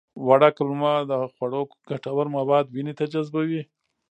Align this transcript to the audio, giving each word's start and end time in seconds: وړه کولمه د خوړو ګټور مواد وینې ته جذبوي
وړه 0.27 0.49
کولمه 0.57 0.93
د 1.11 1.13
خوړو 1.33 1.61
ګټور 1.89 2.25
مواد 2.37 2.65
وینې 2.69 2.93
ته 2.99 3.05
جذبوي 3.13 3.61